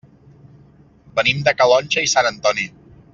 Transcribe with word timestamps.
Venim 1.19 1.43
de 1.49 1.53
Calonge 1.59 2.05
i 2.07 2.13
Sant 2.15 2.31
Antoni. 2.35 2.67